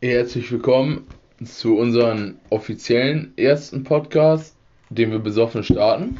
Herzlich 0.00 0.52
willkommen 0.52 1.08
zu 1.44 1.76
unserem 1.76 2.36
offiziellen 2.50 3.32
ersten 3.36 3.82
Podcast, 3.82 4.54
den 4.90 5.10
wir 5.10 5.18
besoffen 5.18 5.64
starten. 5.64 6.18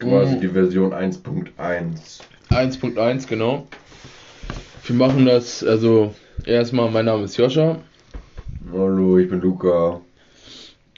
Quasi 0.00 0.40
die 0.40 0.48
Version 0.48 0.92
1.1. 0.92 2.20
1.1, 2.50 3.28
genau. 3.28 3.68
Wir 4.84 4.96
machen 4.96 5.24
das, 5.24 5.62
also 5.62 6.16
erstmal, 6.46 6.90
mein 6.90 7.04
Name 7.04 7.22
ist 7.22 7.36
Joscha. 7.36 7.78
Hallo, 8.72 9.18
ich 9.18 9.28
bin 9.28 9.40
Luca. 9.40 10.00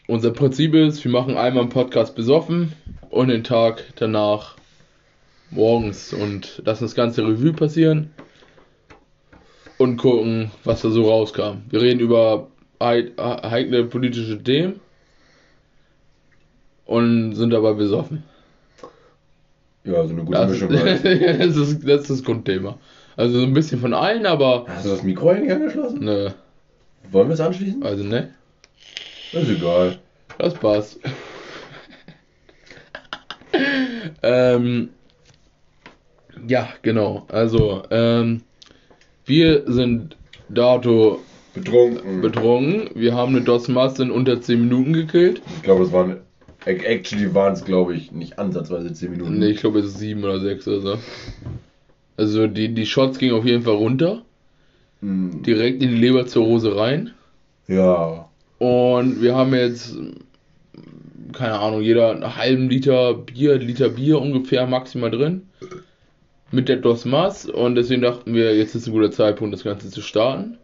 Unser 0.06 0.30
Prinzip 0.30 0.72
ist, 0.72 1.04
wir 1.04 1.12
machen 1.12 1.36
einmal 1.36 1.64
einen 1.64 1.68
Podcast 1.68 2.16
besoffen 2.16 2.72
und 3.11 3.29
den 3.29 3.45
Tag 3.45 3.84
danach 3.96 4.56
morgens 5.50 6.14
und 6.14 6.62
lassen 6.64 6.84
das 6.84 6.95
ganze 6.95 7.22
Revue 7.22 7.52
passieren 7.52 8.15
und 9.79 9.97
gucken, 9.98 10.51
was 10.65 10.83
da 10.83 10.91
so 10.91 11.09
rauskam. 11.09 11.59
Wir 11.69 11.80
reden 11.83 12.01
über 12.01 12.48
hei- 12.83 13.12
heikle 13.19 13.85
politische 13.85 14.43
Themen 14.43 14.80
und 16.87 17.35
sind 17.35 17.51
dabei 17.51 17.73
besoffen. 17.75 18.23
Ja, 19.85 20.05
so 20.05 20.12
eine 20.12 20.25
gute 20.25 20.39
Das, 20.39 20.51
Mischung. 20.51 20.71
Halt. 20.79 21.05
das, 21.05 21.57
ist, 21.57 21.87
das 21.89 22.01
ist 22.02 22.11
das 22.11 22.23
Grundthema. 22.25 22.79
Also 23.16 23.39
so 23.41 23.47
ein 23.47 23.55
bisschen 23.55 23.80
von 23.80 23.95
allen, 23.95 24.27
aber 24.27 24.66
Hast 24.69 24.85
du 24.85 24.91
das 24.91 25.02
Mikro 25.02 25.30
eigentlich 25.30 25.52
angeschlossen? 25.52 26.05
ne, 26.05 26.35
Wollen 27.11 27.29
wir 27.29 27.35
es 27.35 27.41
anschließen? 27.41 27.83
also 27.83 28.02
ne, 28.05 28.30
Ist 29.33 29.49
egal. 29.49 29.99
das 30.38 30.55
passt. 30.55 30.99
ähm, 34.23 34.91
ja, 36.47 36.69
genau. 36.83 37.27
Also, 37.29 37.83
ähm, 37.91 38.43
wir 39.27 39.65
sind 39.66 40.16
dato 40.49 41.21
Betrunken. 41.55 42.21
betrunken. 42.21 42.91
Wir 42.95 43.15
haben 43.15 43.35
eine 43.35 43.45
DOS-Master 43.45 44.05
in 44.05 44.10
unter 44.10 44.41
10 44.41 44.60
Minuten 44.60 44.93
gekillt. 44.93 45.43
ich 45.57 45.63
glaube, 45.63 45.85
es 45.85 45.93
waren. 45.93 46.18
Actually 46.65 47.33
waren 47.33 47.52
es, 47.52 47.65
glaube 47.65 47.95
ich, 47.95 48.10
nicht 48.10 48.38
ansatzweise 48.41 48.93
10 48.93 49.13
Minuten. 49.13 49.38
Ne, 49.38 49.51
ich 49.51 49.59
glaube, 49.60 49.79
es 49.79 49.87
ist 49.87 49.99
7 49.99 50.23
oder 50.24 50.41
6 50.41 50.66
oder 50.68 50.80
so. 50.80 50.99
Also, 52.16 52.46
die, 52.49 52.74
die 52.74 52.87
Shots 52.87 53.18
gingen 53.18 53.35
auf 53.37 53.45
jeden 53.45 53.63
Fall 53.63 53.74
runter. 53.77 54.23
Hm, 55.01 55.43
Direkt 55.45 55.80
in 55.83 55.90
die 55.90 55.96
Leberzirrhose 55.96 56.77
rein. 56.77 57.13
Ja. 57.68 58.29
Und 58.59 59.23
wir 59.23 59.37
haben 59.37 59.55
jetzt, 59.55 59.96
keine 61.33 61.59
Ahnung, 61.61 61.83
jeder 61.83 62.11
einen 62.11 62.37
halben 62.37 62.68
Liter 62.68 63.15
Bier, 63.15 63.59
Liter 63.59 63.90
Bier 63.90 64.21
ungefähr 64.21 64.66
maximal 64.66 65.11
drin. 65.11 65.43
Mit 66.53 66.69
der 66.69 66.77
DOS 66.77 67.05
Mass. 67.05 67.47
Und 67.47 67.75
deswegen 67.75 68.03
dachten 68.03 68.34
wir, 68.34 68.56
jetzt 68.56 68.75
ist 68.75 68.87
ein 68.87 68.93
guter 68.93 69.11
Zeitpunkt, 69.11 69.53
das 69.55 69.65
Ganze 69.65 69.91
zu 69.91 70.00
starten. 70.00 70.59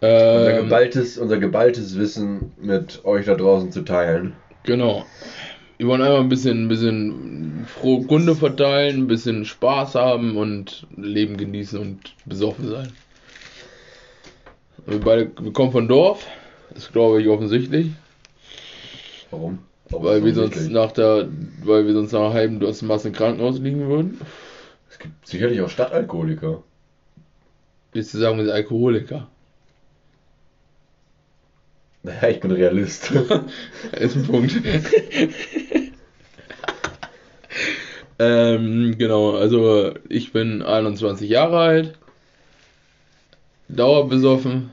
Unser, 0.00 0.56
Ähm, 0.58 0.64
geballtes, 0.64 1.18
unser 1.18 1.38
geballtes 1.38 1.98
Wissen 1.98 2.52
mit 2.60 3.04
euch 3.04 3.26
da 3.26 3.34
draußen 3.34 3.72
zu 3.72 3.82
teilen. 3.82 4.34
genau. 4.64 5.04
Wir 5.76 5.88
wollen 5.88 6.02
einmal 6.02 6.20
ein 6.20 6.28
bisschen, 6.28 6.64
ein 6.64 6.68
bisschen 6.68 7.66
frohe 7.66 8.06
Kunde 8.06 8.36
verteilen, 8.36 8.98
ein 8.98 9.06
bisschen 9.08 9.44
Spaß 9.44 9.96
haben 9.96 10.36
und 10.36 10.86
Leben 10.96 11.36
genießen 11.36 11.80
und 11.80 12.14
besoffen 12.26 12.68
sein. 12.68 12.92
Wir 14.86 15.00
beide, 15.00 15.32
wir 15.40 15.52
kommen 15.52 15.72
von 15.72 15.88
Dorf, 15.88 16.24
ist 16.76 16.92
glaube 16.92 17.20
ich 17.20 17.28
offensichtlich. 17.28 17.90
Warum? 19.32 19.58
Weil 19.90 20.24
wir 20.24 20.34
sonst 20.34 20.70
nach 20.70 20.92
der, 20.92 21.28
weil 21.62 21.86
wir 21.86 21.92
sonst 21.92 22.12
nach 22.12 22.20
einer 22.20 22.32
halben 22.32 22.58
Masse 22.86 23.08
im 23.08 23.14
Krankenhaus 23.14 23.58
liegen 23.58 23.88
würden. 23.88 24.20
Es 24.90 24.98
gibt 24.98 25.26
sicherlich 25.26 25.60
auch 25.60 25.68
Stadtalkoholiker. 25.68 26.62
Willst 27.92 28.14
du 28.14 28.18
sagen, 28.18 28.38
wir 28.38 28.44
sind 28.44 28.54
Alkoholiker? 28.54 29.28
Naja, 32.04 32.28
ich 32.28 32.40
bin 32.40 32.50
Realist. 32.50 33.10
Ist 33.98 34.16
ein 34.16 34.26
Punkt. 34.26 34.52
ähm, 38.18 38.94
genau, 38.98 39.36
also 39.36 39.94
ich 40.08 40.32
bin 40.32 40.62
21 40.62 41.30
Jahre 41.30 41.58
alt, 41.58 41.98
dauerbesoffen, 43.68 44.70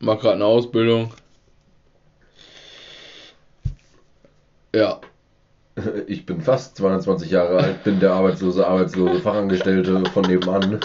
mach 0.00 0.20
gerade 0.20 0.34
eine 0.34 0.46
Ausbildung. 0.46 1.12
Ja, 4.74 5.00
Ich 6.06 6.26
bin 6.26 6.40
fast 6.40 6.76
22 6.76 7.30
Jahre 7.30 7.58
alt, 7.58 7.84
bin 7.84 8.00
der 8.00 8.12
arbeitslose, 8.12 8.66
arbeitslose 8.66 9.20
Fachangestellte 9.20 10.02
von 10.12 10.24
nebenan. 10.24 10.80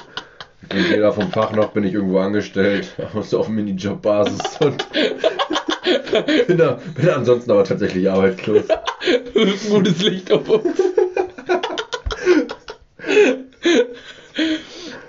Ich 0.63 0.69
bin 0.69 0.89
weder 0.89 1.13
vom 1.13 1.29
Fach 1.31 1.51
noch 1.53 1.71
bin 1.71 1.83
ich 1.83 1.93
irgendwo 1.93 2.19
angestellt, 2.19 2.93
aber 2.97 3.23
so 3.23 3.39
auf 3.39 3.49
Minijob-Basis 3.49 4.59
und 4.61 4.85
bin, 6.47 6.57
da, 6.57 6.79
bin 6.95 7.09
ansonsten 7.09 7.51
aber 7.51 7.63
tatsächlich 7.63 8.09
arbeitslos. 8.09 8.63
gutes 9.69 10.01
Licht 10.01 10.31
auf 10.31 10.49
uns. 10.49 10.81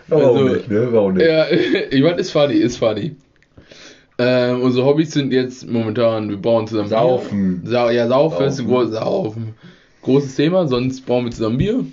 Warum 0.09 0.37
Also, 0.39 0.55
nicht, 0.55 0.71
ne? 0.71 0.89
Warum 0.93 1.15
nicht? 1.15 1.27
Ja, 1.27 1.47
ich 1.91 2.03
meine, 2.03 2.19
ist 2.21 2.31
funny, 2.31 2.55
ist 2.55 2.79
funny. 2.79 3.17
Ähm, 4.21 4.63
unsere 4.63 4.85
Hobbys 4.85 5.13
sind 5.13 5.33
jetzt 5.33 5.69
momentan, 5.69 6.29
wir 6.29 6.39
bauen 6.39 6.67
zusammen 6.67 6.89
Saufen. 6.89 7.61
Bier. 7.63 7.71
Sa 7.71 7.91
ja, 7.91 8.09
Saufen 8.09 8.47
ist 8.47 8.59
ein 8.59 8.67
Saufen. 8.67 8.75
großes 8.75 8.95
Saufen. 8.99 9.55
Großes 10.03 10.35
Thema, 10.35 10.67
sonst 10.67 11.07
bauen 11.07 11.25
wir 11.27 11.33
zusammen 11.33 11.59
Bier. 11.59 11.85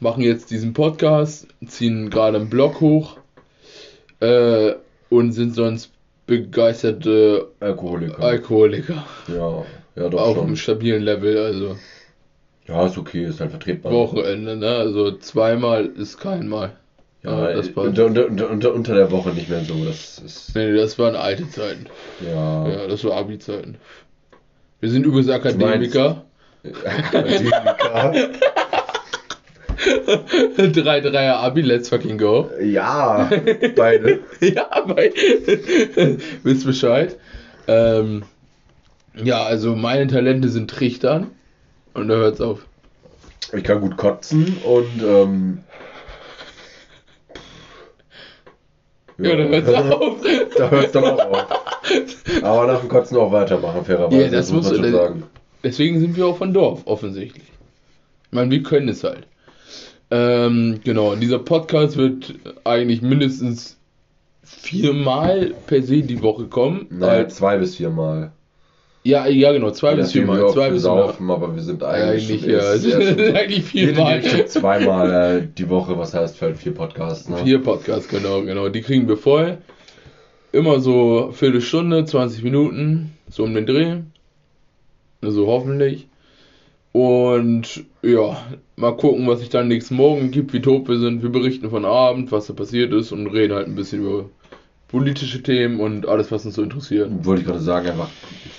Machen 0.00 0.22
jetzt 0.22 0.50
diesen 0.50 0.72
Podcast, 0.72 1.46
ziehen 1.66 2.10
gerade 2.10 2.38
einen 2.38 2.48
Blog 2.50 2.80
hoch 2.80 3.16
äh, 4.20 4.72
und 5.10 5.32
sind 5.32 5.54
sonst 5.54 5.90
begeisterte 6.26 7.48
Alkoholiker. 7.60 8.22
Alkoholiker. 8.22 9.04
ja, 9.28 9.64
ja, 9.96 10.08
doch 10.08 10.20
Auf 10.20 10.36
schon. 10.36 10.46
einem 10.46 10.56
stabilen 10.56 11.02
Level, 11.02 11.38
also 11.38 11.76
Ja, 12.66 12.86
ist 12.86 12.98
okay, 12.98 13.24
ist 13.24 13.40
halt 13.40 13.50
vertretbar. 13.50 13.92
Wochenende, 13.92 14.56
ne? 14.56 14.68
Also 14.68 15.12
zweimal 15.18 15.86
ist 15.86 16.18
kein 16.18 16.48
Mal. 16.48 16.72
Ja, 17.22 17.52
das 17.52 17.72
passt. 17.72 17.88
unter, 17.88 18.06
unter, 18.06 18.26
unter, 18.26 18.50
unter, 18.50 18.74
unter 18.74 18.94
der 18.94 19.10
Woche 19.10 19.30
nicht 19.30 19.48
mehr 19.48 19.64
so. 19.64 19.84
Das 19.84 20.18
ist. 20.18 20.54
Nee, 20.54 20.74
das 20.74 20.98
waren 20.98 21.16
alte 21.16 21.50
Zeiten. 21.50 21.86
Ja. 22.24 22.68
Ja, 22.68 22.86
das 22.86 23.02
war 23.04 23.16
Abi-Zeiten. 23.16 23.76
Wir 24.80 24.90
sind 24.90 25.04
übrigens 25.04 25.28
Akademiker. 25.28 26.24
Akademiker. 26.84 28.12
3 30.58 31.00
3 31.00 31.30
Abi, 31.32 31.62
let's 31.62 31.88
fucking 31.88 32.18
go. 32.18 32.50
ja, 32.60 33.30
beide. 33.76 34.20
ja, 34.40 34.66
aber 34.70 34.96
wisst 36.42 36.66
Bescheid. 36.66 37.16
Ähm, 37.66 38.22
ja, 39.14 39.42
also 39.44 39.74
meine 39.76 40.06
Talente 40.06 40.48
sind 40.48 40.70
Trichtern. 40.70 41.28
Und 41.94 42.08
da 42.08 42.14
hört's 42.14 42.40
auf. 42.40 42.66
Ich 43.52 43.64
kann 43.64 43.80
gut 43.80 43.96
kotzen 43.96 44.58
und 44.64 45.02
ähm, 45.02 45.58
Ja, 49.18 49.36
da 49.36 49.44
hört's 49.44 49.68
auf. 49.92 50.16
da 50.56 50.70
hört 50.70 50.86
es 50.86 50.92
dann 50.92 51.04
auch 51.04 51.18
auf. 51.18 51.46
Aber 52.42 52.66
nach 52.66 52.80
dem 52.80 52.88
Kotzen 52.88 53.16
auch 53.16 53.32
weitermachen, 53.32 53.84
fairerweise. 53.84 54.22
Ja, 54.22 54.28
das 54.30 54.52
muss 54.52 54.70
man 54.70 54.76
schon 54.82 54.92
sagen. 54.92 55.22
Deswegen 55.64 55.98
sind 56.00 56.16
wir 56.16 56.26
auch 56.26 56.36
von 56.36 56.52
Dorf, 56.52 56.82
offensichtlich. 56.86 57.44
Ich 57.44 58.32
meine, 58.32 58.50
wir 58.50 58.62
können 58.62 58.88
es 58.88 59.02
halt. 59.02 59.26
Ähm, 60.10 60.80
genau, 60.84 61.16
dieser 61.16 61.38
Podcast 61.40 61.96
wird 61.96 62.34
eigentlich 62.64 63.02
mindestens 63.02 63.76
viermal 64.42 65.52
per 65.66 65.82
se 65.82 66.02
die 66.02 66.22
Woche 66.22 66.44
kommen. 66.46 66.86
Naja, 66.90 67.24
Als- 67.24 67.36
zwei 67.36 67.58
bis 67.58 67.76
viermal. 67.76 68.32
Ja, 69.04 69.26
ja, 69.26 69.52
genau, 69.52 69.70
zwei 69.70 69.94
bis 69.94 70.12
viermal. 70.12 70.48
Zwei 70.50 70.70
bis 70.70 70.82
saufen, 70.82 71.30
aber 71.30 71.54
wir 71.54 71.62
sind 71.62 71.82
eigentlich, 71.82 72.44
ja, 72.44 72.58
eigentlich 72.70 73.74
in 73.74 73.88
die 73.88 73.94
viermal. 73.94 74.46
Zweimal 74.46 75.12
äh, 75.12 75.48
die 75.56 75.68
Woche, 75.68 75.96
was 75.98 76.14
heißt 76.14 76.42
halt 76.42 76.56
vier 76.56 76.74
Podcasts, 76.74 77.28
ne? 77.28 77.38
Vier 77.38 77.62
Podcasts, 77.62 78.08
genau, 78.08 78.42
genau. 78.42 78.68
Die 78.68 78.82
kriegen 78.82 79.08
wir 79.08 79.16
voll. 79.16 79.58
Immer 80.52 80.80
so 80.80 81.30
Viertelstunde, 81.32 82.04
20 82.04 82.42
Minuten, 82.42 83.12
so 83.28 83.44
um 83.44 83.54
den 83.54 83.66
Dreh. 83.66 83.96
Also 85.22 85.46
hoffentlich. 85.46 86.08
Und 86.92 87.84
ja, 88.02 88.36
mal 88.76 88.96
gucken, 88.96 89.26
was 89.26 89.40
sich 89.40 89.50
dann 89.50 89.68
nächsten 89.68 89.94
Morgen 89.94 90.30
gibt, 90.30 90.52
wie 90.52 90.60
tot 90.60 90.88
wir 90.88 90.98
sind. 90.98 91.22
Wir 91.22 91.30
berichten 91.30 91.70
von 91.70 91.84
Abend, 91.84 92.32
was 92.32 92.46
da 92.46 92.54
passiert 92.54 92.92
ist 92.92 93.12
und 93.12 93.26
reden 93.28 93.54
halt 93.54 93.68
ein 93.68 93.74
bisschen 93.74 94.00
über 94.00 94.24
politische 94.88 95.42
Themen 95.42 95.80
und 95.80 96.08
alles, 96.08 96.32
was 96.32 96.44
uns 96.46 96.54
so 96.54 96.62
interessiert. 96.62 97.10
Wollte 97.24 97.42
ich 97.42 97.46
gerade 97.46 97.60
sagen, 97.60 97.88
einfach 97.88 98.10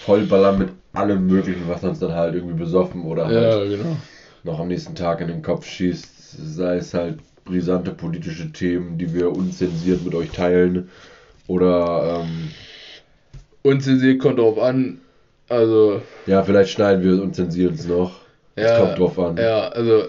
vollballern 0.05 0.59
mit 0.59 0.69
allem 0.93 1.27
möglichen, 1.27 1.67
was 1.67 1.83
uns 1.83 1.99
dann 1.99 2.13
halt 2.13 2.35
irgendwie 2.35 2.57
besoffen 2.57 3.03
oder 3.03 3.25
halt 3.27 3.35
Ja, 3.53 3.63
genau. 3.77 3.97
noch 4.43 4.59
am 4.59 4.67
nächsten 4.67 4.95
Tag 4.95 5.21
in 5.21 5.27
den 5.27 5.41
Kopf 5.41 5.65
schießt. 5.65 6.55
Sei 6.55 6.77
es 6.77 6.93
halt 6.93 7.19
brisante 7.45 7.91
politische 7.91 8.51
Themen, 8.51 8.97
die 8.97 9.13
wir 9.13 9.31
unzensiert 9.31 10.03
mit 10.03 10.13
euch 10.13 10.29
teilen. 10.29 10.89
Oder 11.47 12.21
ähm, 12.21 12.49
Unzensiert 13.63 14.19
kommt 14.19 14.39
drauf 14.39 14.59
an. 14.59 14.99
Also, 15.49 16.01
ja, 16.27 16.43
vielleicht 16.43 16.69
schneiden 16.69 17.03
wir 17.03 17.13
es 17.13 17.19
und 17.19 17.35
zensieren 17.35 17.73
es 17.73 17.87
noch. 17.87 18.21
Es 18.55 18.69
ja. 18.69 18.79
kommt 18.79 18.99
drauf 18.99 19.17
an. 19.19 19.37
Ja, 19.37 19.69
also, 19.69 20.03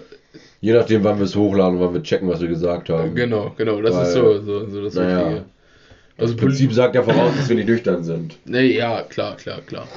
Je 0.61 0.73
nachdem, 0.73 1.03
wann 1.03 1.17
wir 1.17 1.25
es 1.25 1.35
hochladen 1.35 1.79
und 1.79 1.81
wann 1.85 1.93
wir 1.95 2.03
checken, 2.03 2.29
was 2.29 2.39
wir 2.41 2.47
gesagt 2.47 2.89
haben. 2.89 3.15
genau, 3.15 3.51
genau. 3.57 3.81
Das 3.81 3.95
ist 3.95 4.15
Weil- 4.15 4.39
so, 4.39 4.41
so, 4.41 4.69
so 4.69 4.83
das 4.83 4.93
naja. 4.93 5.17
Wichtige. 5.25 5.45
Also 6.21 6.33
Das 6.33 6.41
Prinzip 6.41 6.71
sagt 6.71 6.95
ja 6.95 7.03
voraus, 7.03 7.33
dass 7.35 7.49
wir 7.49 7.55
nicht 7.55 7.67
nüchtern 7.67 8.03
sind. 8.03 8.37
Nee, 8.45 8.77
ja, 8.77 9.01
klar, 9.03 9.35
klar, 9.37 9.61
klar. 9.61 9.87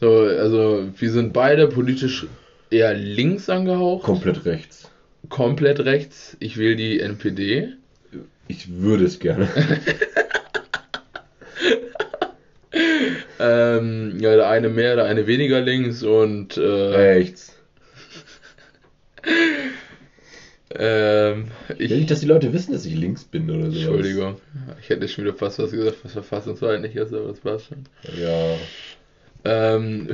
So, 0.00 0.10
also 0.20 0.88
wir 0.96 1.10
sind 1.10 1.32
beide 1.32 1.66
politisch 1.68 2.26
eher 2.70 2.94
links 2.94 3.48
angehaucht, 3.50 4.04
Komplett 4.04 4.44
rechts. 4.44 4.90
komplett 5.28 5.80
rechts. 5.80 6.36
Ich 6.40 6.56
will 6.56 6.74
die 6.76 7.00
NPD. 7.00 7.68
Ich 8.48 8.68
würde 8.80 9.04
es 9.04 9.18
gerne. 9.18 9.48
Ähm, 13.40 14.18
ja, 14.20 14.34
der 14.34 14.48
eine 14.48 14.68
mehr, 14.68 14.96
der 14.96 15.04
eine 15.04 15.26
weniger 15.28 15.60
links 15.60 16.02
und 16.02 16.56
äh, 16.56 16.60
Rechts. 16.60 17.54
Ähm, 20.74 21.46
Ich 21.70 21.78
will 21.78 21.84
ich, 21.86 21.92
nicht, 21.92 22.10
dass 22.10 22.20
die 22.20 22.26
Leute 22.26 22.52
wissen, 22.52 22.72
dass 22.72 22.84
ich 22.84 22.94
links 22.94 23.24
bin 23.24 23.50
oder 23.50 23.70
so. 23.70 23.78
Entschuldigung, 23.78 24.36
ich 24.80 24.88
hätte 24.88 25.08
schon 25.08 25.24
wieder 25.24 25.34
fast 25.34 25.58
was 25.58 25.70
gesagt, 25.70 25.96
was 26.02 26.12
verfassungsfeindlich 26.12 26.96
ist, 26.96 27.12
aber 27.14 27.28
das 27.28 27.44
war's 27.44 27.64
schon. 27.64 27.84
Ja. 28.20 28.56
Ähm, 29.44 30.08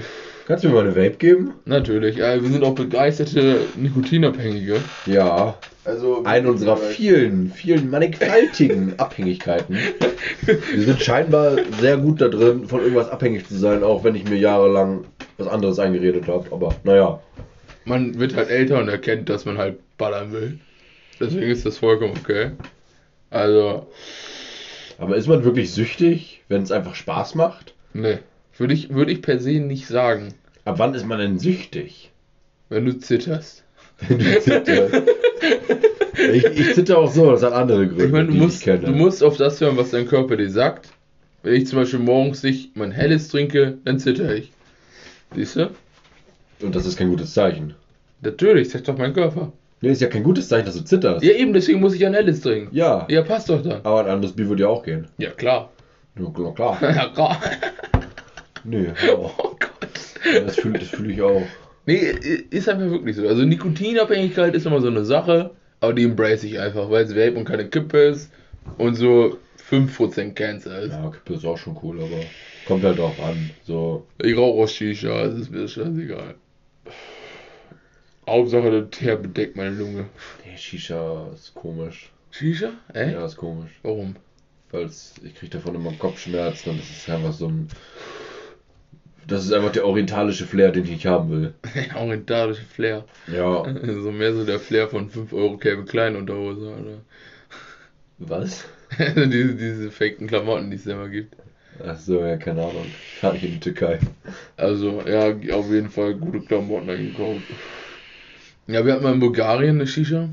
Kannst 0.47 0.63
du 0.63 0.69
mir 0.69 0.75
mal 0.75 0.85
eine 0.85 0.95
Vape 0.95 1.17
geben? 1.17 1.55
natürlich, 1.65 2.21
äh, 2.21 2.43
wir 2.43 2.51
sind 2.51 2.63
auch 2.63 2.75
begeisterte 2.75 3.61
Nikotinabhängige. 3.77 4.77
Ja. 5.07 5.57
Also, 5.87 6.23
Eine 6.25 6.51
unserer 6.51 6.77
vielen, 6.77 7.51
vielen 7.51 7.91
mannigfaltigen 7.91 8.95
Abhängigkeiten. 8.99 9.77
Wir 10.47 10.83
sind 10.83 11.03
scheinbar 11.03 11.57
sehr 11.81 11.99
gut 11.99 12.21
da 12.21 12.29
drin, 12.29 12.67
von 12.67 12.81
irgendwas 12.81 13.11
abhängig 13.11 13.47
zu 13.47 13.57
sein, 13.57 13.83
auch 13.83 14.03
wenn 14.05 14.15
ich 14.15 14.25
mir 14.25 14.37
jahrelang 14.37 15.05
was 15.37 15.47
anderes 15.47 15.79
eingeredet 15.79 16.27
habe. 16.27 16.47
Aber 16.53 16.75
naja. 16.85 17.21
Man 17.87 18.19
wird 18.19 18.35
halt 18.35 18.49
älter 18.49 18.79
und 18.81 18.89
erkennt, 18.89 19.29
dass 19.29 19.45
man 19.45 19.59
halt 19.59 19.77
ballern 19.97 20.33
will. 20.33 20.59
Deswegen 21.21 21.51
ist 21.51 21.65
das 21.65 21.79
vollkommen 21.79 22.15
okay. 22.19 22.53
Also, 23.31 23.87
Aber 24.99 25.17
ist 25.17 25.29
man 25.29 25.45
wirklich 25.45 25.73
süchtig, 25.73 26.43
wenn 26.49 26.63
es 26.63 26.73
einfach 26.73 26.95
Spaß 26.95 27.35
macht? 27.35 27.75
ne, 27.93 28.19
würde 28.57 28.75
ich, 28.75 28.91
würde 28.91 29.13
ich 29.13 29.23
per 29.23 29.39
se 29.41 29.61
nicht 29.61 29.87
sagen, 29.87 30.35
Ab 30.65 30.79
wann 30.79 30.95
ist 30.95 31.07
man 31.07 31.19
denn 31.19 31.39
süchtig? 31.39 32.11
wenn 32.71 32.87
du 32.87 32.99
zitterst. 32.99 33.65
Wenn 34.09 34.19
du 34.19 34.41
zitterst. 34.41 34.95
ich, 36.33 36.45
ich 36.45 36.75
zitter 36.75 36.99
auch 36.99 37.11
so, 37.13 37.31
das 37.31 37.43
hat 37.43 37.53
andere 37.53 37.87
Gründe, 37.87 38.07
Ich 38.07 38.13
meine, 38.13 38.29
du 38.29 38.35
musst, 38.35 38.67
du 38.67 38.91
musst 38.93 39.23
auf 39.23 39.37
das 39.37 39.61
hören, 39.61 39.77
was 39.77 39.91
dein 39.91 40.07
Körper 40.09 40.37
dir 40.37 40.51
sagt. 40.51 40.89
Wenn 41.43 41.55
ich 41.55 41.67
zum 41.67 41.79
Beispiel 41.81 41.99
morgens 42.01 42.43
nicht 42.43 42.75
mein 42.77 42.91
Helles 42.91 43.29
trinke, 43.29 43.79
dann 43.85 43.99
zitter 43.99 44.35
ich. 44.35 44.51
Siehst 45.35 45.57
du? 45.57 45.71
Und 46.63 46.75
das 46.75 46.87
ist 46.87 46.97
kein 46.97 47.11
gutes 47.11 47.35
Zeichen. 47.35 47.75
Natürlich, 48.23 48.71
sagt 48.71 48.89
doch 48.89 48.97
mein 48.97 49.13
Körper. 49.13 49.53
Nee, 49.85 49.93
ist 49.93 50.01
ja 50.01 50.09
kein 50.09 50.23
gutes 50.23 50.49
Zeichen, 50.49 50.65
dass 50.65 50.77
du 50.77 50.83
zitterst. 50.85 51.23
Ja, 51.23 51.33
eben, 51.35 51.53
deswegen 51.53 51.81
muss 51.81 51.95
ich 51.95 52.07
ein 52.07 52.15
Helles 52.15 52.41
trinken. 52.41 52.75
Ja. 52.75 53.07
Ja, 53.11 53.21
passt 53.23 53.51
doch 53.51 53.63
dann. 53.63 53.81
Aber 53.85 54.01
ein 54.01 54.09
anderes 54.11 54.35
Bier 54.35 54.49
würde 54.49 54.63
ja 54.63 54.69
auch 54.71 54.83
gehen. 54.83 55.07
Ja, 55.19 55.31
klar. 55.31 55.71
Ja, 56.19 56.31
klar, 56.31 56.55
klar. 56.55 56.79
Ja, 56.95 57.09
klar. 57.09 57.39
Nee, 58.65 58.87
aber 59.13 59.31
Oh 59.39 59.57
Gott. 59.61 60.47
das 60.47 60.57
fühle 60.57 60.81
fühl 60.81 61.11
ich 61.11 61.21
auch. 61.21 61.43
Nee, 61.85 62.15
ist 62.51 62.67
einfach 62.69 62.89
wirklich 62.91 63.17
so. 63.17 63.29
Also 63.29 63.43
Nikotinabhängigkeit 63.45 64.55
ist 64.55 64.65
immer 64.65 64.81
so 64.81 64.89
eine 64.89 65.05
Sache, 65.05 65.51
aber 65.81 65.93
die 65.93 66.05
embrace 66.05 66.45
ich 66.45 66.59
einfach, 66.59 66.89
weil 66.91 67.05
es 67.05 67.11
Vape 67.15 67.35
und 67.35 67.45
keine 67.45 67.67
Kippe 67.69 67.99
ist 67.99 68.31
und 68.79 68.95
so 68.95 69.37
5% 69.71 70.33
Cancer 70.33 70.79
ist. 70.81 70.93
Ja, 70.93 71.11
Kippe 71.11 71.35
ist 71.35 71.45
auch 71.45 71.59
schon 71.59 71.77
cool, 71.83 71.99
aber 71.99 72.23
kommt 72.67 72.85
halt 72.85 72.99
drauf 72.99 73.21
an. 73.23 73.51
So, 73.67 74.07
Ich 74.23 74.35
rauche 74.35 74.63
auch 74.63 74.69
Shisha, 74.69 75.25
es 75.25 75.41
ist 75.41 75.51
mir 75.51 75.69
scheißegal. 75.69 76.37
Hauptsache 78.29 78.71
der 78.71 78.91
Teer 78.91 79.17
bedeckt 79.17 79.57
meine 79.57 79.75
Lunge. 79.77 80.07
nee, 80.45 80.57
Shisha 80.57 81.29
ist 81.35 81.55
komisch. 81.55 82.11
Shisha? 82.31 82.73
Äh? 82.93 83.13
Ja, 83.13 83.25
ist 83.27 83.37
komisch. 83.37 83.73
Warum? 83.83 84.17
Weil 84.71 84.87
ich 85.23 85.35
kriege 85.35 85.51
davon 85.51 85.75
immer 85.75 85.93
Kopfschmerzen 85.93 86.71
und 86.71 86.81
das 86.81 86.91
ist 86.91 87.09
einfach 87.09 87.33
so 87.33 87.49
ein. 87.49 87.69
Das 89.27 89.45
ist 89.45 89.53
einfach 89.53 89.73
der 89.73 89.87
orientalische 89.87 90.45
Flair, 90.47 90.71
den 90.71 90.85
ich 90.85 90.91
nicht 90.91 91.07
haben 91.07 91.31
will. 91.31 91.55
Orientalische 91.97 92.65
Flair. 92.65 93.05
Ja. 93.27 93.65
So 94.03 94.11
mehr 94.13 94.35
so 94.35 94.45
der 94.45 94.59
Flair 94.59 94.89
von 94.89 95.09
5 95.09 95.33
Euro 95.33 95.57
Calvin 95.57 95.87
Klein 95.87 96.17
Unterhose, 96.17 96.69
oder? 96.75 97.01
Was? 98.19 98.65
diese, 98.99 99.55
diese 99.55 99.91
faken 99.91 100.27
Klamotten, 100.27 100.71
die 100.71 100.77
es 100.77 100.87
immer 100.87 101.09
gibt. 101.09 101.37
Ach 101.85 101.97
so, 101.99 102.21
ja, 102.21 102.37
keine 102.37 102.63
Ahnung. 102.63 102.87
Ich 102.87 103.21
fahre 103.21 103.35
nicht 103.35 103.45
in 103.45 103.53
die 103.53 103.61
Türkei. 103.61 103.99
Also, 104.57 105.03
ja, 105.07 105.31
auf 105.57 105.71
jeden 105.71 105.91
Fall 105.91 106.15
gute 106.15 106.41
Klamotten 106.41 106.91
eingekauft. 106.91 107.47
Ja, 108.67 108.85
wir 108.85 108.93
hatten 108.95 109.03
mal 109.05 109.13
in 109.13 109.21
Bulgarien 109.21 109.77
eine 109.77 109.87
Shisha. 109.87 110.29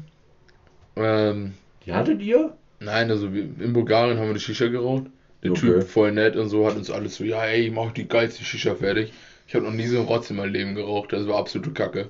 Ähm, 0.95 1.54
Die 1.86 1.94
hattet 1.94 2.22
ihr? 2.22 2.54
nein, 2.80 3.10
also 3.12 3.33
wir, 3.33 3.44
in 3.44 3.74
Bulgarien 3.74 4.18
haben 4.18 4.25
wir 4.25 4.31
eine 4.31 4.39
Shisha 4.39 4.68
geraucht. 4.68 5.06
Der 5.44 5.51
Okay. 5.51 5.60
Typ 5.80 5.83
voll 5.83 6.12
nett 6.12 6.36
und 6.36 6.50
so 6.50 6.68
hat 6.68 6.75
uns 6.75 6.92
alles 6.92 7.16
so, 7.16 7.24
ja 7.24 7.44
ey, 7.45 7.66
ich 7.68 7.72
mach 7.72 7.92
die 7.92 8.07
geilste 8.07 8.44
Shisha 8.44 8.75
fertig. 8.75 9.12
Ich 9.48 9.56
habe 9.56 9.66
noch 9.66 9.74
nie 9.74 9.88
so 9.88 9.98
einen 9.98 10.06
Rotz 10.07 10.30
in 10.30 10.38
meinem 10.38 10.54
Leben 10.54 10.75
geraucht, 10.75 11.12
das 11.13 11.28
war 11.28 11.38
absolute 11.38 11.72
Kacke. 11.72 12.10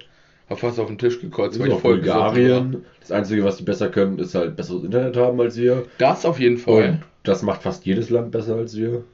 Hab 0.49 0.59
fast 0.59 0.79
auf 0.79 0.87
den 0.87 0.97
Tisch 0.97 1.21
gekotzt, 1.21 1.57
weil 1.59 1.69
ich 1.69 1.73
voll. 1.75 1.97
Bulgarien. 1.97 2.83
Das 2.99 3.11
Einzige, 3.11 3.43
was 3.45 3.55
die 3.57 3.63
besser 3.63 3.87
können, 3.89 4.19
ist 4.19 4.35
halt 4.35 4.57
besseres 4.57 4.83
Internet 4.83 5.15
haben 5.15 5.39
als 5.39 5.55
wir. 5.55 5.85
Das 5.97 6.25
auf 6.25 6.39
jeden 6.41 6.57
Fall. 6.57 6.89
Und 6.89 6.99
das 7.23 7.41
macht 7.41 7.63
fast 7.63 7.85
jedes 7.85 8.09
Land 8.09 8.31
besser 8.31 8.55
als 8.57 8.75
wir. 8.75 9.05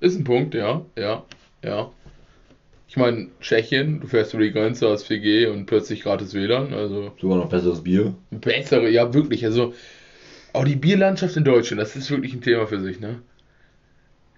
Ist 0.00 0.18
ein 0.18 0.24
Punkt, 0.24 0.54
ja, 0.54 0.82
ja, 0.98 1.22
ja. 1.62 1.90
Ich 2.88 2.96
meine, 2.96 3.28
Tschechien, 3.40 4.00
du 4.00 4.06
fährst 4.06 4.32
über 4.34 4.44
die 4.44 4.52
Grenze 4.52 4.86
aus 4.88 5.04
4G 5.04 5.48
und 5.50 5.66
plötzlich 5.66 6.02
gratis 6.02 6.34
WLAN, 6.34 6.72
also 6.72 7.12
Sogar 7.20 7.38
noch 7.38 7.48
besseres 7.48 7.82
Bier. 7.82 8.14
bessere, 8.30 8.88
ja 8.88 9.12
wirklich, 9.12 9.44
also 9.44 9.74
auch 10.52 10.64
die 10.64 10.76
Bierlandschaft 10.76 11.36
in 11.36 11.44
Deutschland, 11.44 11.80
das 11.82 11.96
ist 11.96 12.10
wirklich 12.10 12.32
ein 12.32 12.40
Thema 12.42 12.66
für 12.66 12.80
sich, 12.80 13.00
ne? 13.00 13.16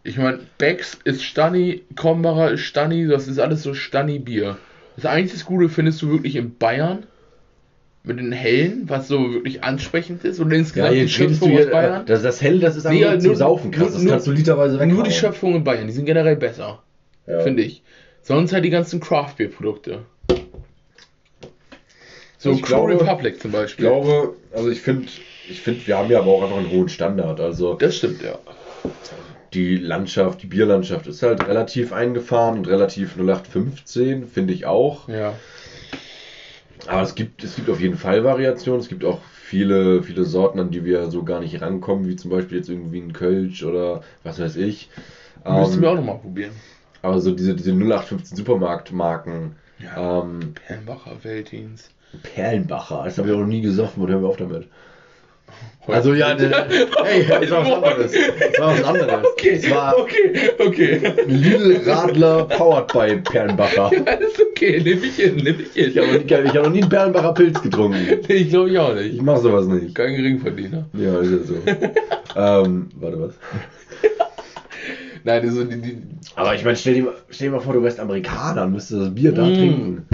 Ich 0.02 0.16
meine, 0.16 0.40
Becks 0.56 0.98
ist 1.04 1.22
Stani, 1.22 1.82
Krombacher 1.94 2.52
ist 2.52 2.60
Stani, 2.62 3.06
das 3.06 3.28
ist 3.28 3.38
alles 3.38 3.62
so 3.62 3.74
Stani-Bier. 3.74 4.56
Das 4.96 5.04
einzige 5.04 5.44
Gute 5.44 5.68
findest 5.68 6.00
du 6.00 6.10
wirklich 6.10 6.34
in 6.36 6.56
Bayern 6.56 7.04
mit 8.04 8.18
den 8.18 8.32
Hellen, 8.32 8.84
was 8.86 9.06
so 9.08 9.34
wirklich 9.34 9.62
ansprechend 9.62 10.24
ist 10.24 10.40
und 10.40 10.50
insgesamt 10.52 10.94
die 10.94 11.08
Schöpfung 11.08 11.56
aus 11.58 11.70
Bayern. 11.70 12.06
Das, 12.06 12.22
das 12.22 12.40
Hell, 12.40 12.58
das 12.60 12.76
ist 12.76 12.84
Nee, 12.88 13.04
einfach 13.04 13.12
ja, 13.14 13.18
zum 13.18 13.26
nur- 13.28 13.36
Saufen 13.36 13.70
krass. 13.70 13.92
Das 13.92 14.02
nur- 14.02 14.12
kannst 14.12 14.26
du 14.26 14.32
literweise 14.32 14.76
weghauen. 14.76 14.94
Nur 14.94 15.04
die 15.04 15.10
Schöpfung 15.10 15.54
in 15.56 15.64
Bayern, 15.64 15.86
die 15.86 15.92
sind 15.92 16.06
generell 16.06 16.36
besser, 16.36 16.82
Ja. 17.26 17.40
finde 17.40 17.64
ich. 17.64 17.82
Sonst 18.28 18.52
halt 18.52 18.62
die 18.62 18.68
ganzen 18.68 19.00
Craft-Bier-Produkte. 19.00 20.00
So 22.36 22.50
Also 22.50 22.60
ich 22.60 22.62
Crew 22.62 22.84
glaube- 22.86 23.00
Republic 23.00 23.40
zum 23.40 23.50
Ich 23.52 23.56
Beispiel. 23.56 23.86
glaube, 23.86 24.34
also 24.54 24.68
ich 24.68 24.82
finde, 24.82 25.08
ich 25.48 25.62
finde, 25.62 25.86
wir 25.86 25.96
haben 25.96 26.10
ja 26.10 26.18
aber 26.18 26.30
auch 26.32 26.42
einfach 26.42 26.58
einen 26.58 26.70
hohen 26.70 26.90
Standard. 26.90 27.40
Also 27.40 27.72
Das 27.76 27.96
stimmt, 27.96 28.20
ja. 28.22 28.38
die 29.54 29.76
Landschaft, 29.78 30.42
die 30.42 30.46
Bierlandschaft 30.46 31.06
ist 31.06 31.22
halt 31.22 31.48
relativ 31.48 31.90
eingefahren 31.94 32.58
und 32.58 32.68
relativ 32.68 33.16
0815, 33.16 34.26
finde 34.28 34.52
ich 34.52 34.66
auch. 34.66 35.08
Ja. 35.08 35.32
Aber 36.86 37.00
es 37.00 37.14
gibt, 37.14 37.42
es 37.44 37.56
gibt 37.56 37.70
auf 37.70 37.80
jeden 37.80 37.96
Fall 37.96 38.24
Variationen. 38.24 38.80
Es 38.82 38.90
gibt 38.90 39.06
auch 39.06 39.20
viele, 39.42 40.02
viele 40.02 40.24
Sorten, 40.26 40.60
an 40.60 40.70
die 40.70 40.84
wir 40.84 41.10
so 41.10 41.22
gar 41.24 41.40
nicht 41.40 41.62
rankommen, 41.62 42.06
wie 42.06 42.16
zum 42.16 42.30
Beispiel 42.30 42.58
jetzt 42.58 42.68
irgendwie 42.68 43.00
ein 43.00 43.14
Kölsch 43.14 43.64
oder 43.64 44.02
was 44.22 44.38
weiß 44.38 44.56
ich. 44.56 44.90
Müssen 45.48 45.76
Ähm, 45.76 45.80
wir 45.80 45.90
auch 45.92 45.94
nochmal 45.94 46.18
probieren. 46.18 46.50
Aber 47.02 47.20
so 47.20 47.30
diese, 47.32 47.54
diese 47.54 47.72
0815 47.72 48.36
Supermarktmarken, 48.36 49.56
Ja. 49.82 50.22
ähm, 50.22 50.54
Perlenbacher 50.66 51.12
Weltdienst. 51.22 51.90
Perlenbacher, 52.34 53.02
das 53.04 53.18
habe 53.18 53.28
ich 53.28 53.34
auch 53.34 53.40
noch 53.40 53.46
nie 53.46 53.60
gesoffen 53.60 54.02
und 54.02 54.10
hören 54.10 54.22
wir 54.22 54.28
auf 54.28 54.36
damit. 54.38 54.66
Also 55.86 56.12
ja, 56.12 56.34
ne, 56.34 56.50
hey, 57.04 57.24
das 57.26 57.50
war 57.50 57.64
was 57.64 57.72
anderes. 57.72 58.12
Das 58.12 58.60
war 58.60 58.72
was 58.74 58.84
anderes. 58.84 59.26
Okay, 59.38 59.58
Das 59.62 59.70
war 59.70 59.98
okay, 59.98 60.50
okay. 60.58 61.14
Lidl 61.26 61.80
Radler 61.88 62.44
powered 62.44 62.92
by 62.92 63.16
Perlenbacher. 63.30 63.90
Ja, 64.06 64.12
ist 64.14 64.38
okay, 64.50 64.80
nehme 64.82 65.00
ich 65.06 65.16
hin, 65.16 65.36
nehme 65.36 65.62
ich 65.62 65.72
hin. 65.72 65.90
Ich 65.90 65.96
habe 65.98 66.08
noch, 66.08 66.18
nie- 66.18 66.24
ich 66.48 66.56
hab 66.56 66.64
noch 66.64 66.70
nie 66.70 66.80
einen 66.82 66.88
Perlenbacher 66.90 67.32
Pilz 67.34 67.62
getrunken. 67.62 67.98
Nee, 68.28 68.34
ich 68.34 68.48
glaube 68.50 68.68
ich 68.70 68.78
auch 68.78 68.94
Ich 68.96 69.12
nicht. 69.12 69.22
mache 69.22 69.40
sowas 69.40 69.66
nicht. 69.66 69.94
Kein 69.94 70.14
Geringverdiener. 70.16 70.86
Ja, 70.92 71.20
ist 71.20 71.30
ja 71.30 71.38
so. 71.38 71.54
ähm, 72.66 72.88
warte 72.96 73.20
was. 73.20 73.34
Nein, 75.24 75.42
also 75.42 75.64
die, 75.64 75.80
die, 75.80 75.96
Aber 76.36 76.54
ich 76.54 76.64
meine, 76.64 76.76
stell, 76.76 76.94
dir 76.94 77.02
mal- 77.04 77.14
stell 77.30 77.48
dir 77.48 77.54
mal 77.56 77.60
vor, 77.60 77.72
du 77.74 77.82
wärst 77.82 78.00
Amerikaner 78.00 78.64
und 78.64 78.72
müsstest 78.72 79.00
das 79.02 79.14
Bier 79.14 79.32
da 79.32 79.44
Mm. 79.46 79.54
trinken. 79.54 80.06